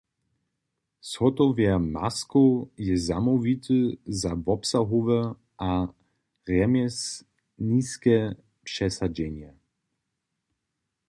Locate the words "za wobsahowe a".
4.21-5.71